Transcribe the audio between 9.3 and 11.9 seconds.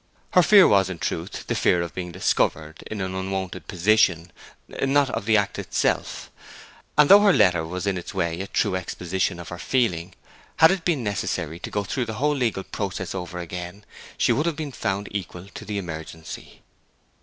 of her feeling, had it been necessary to go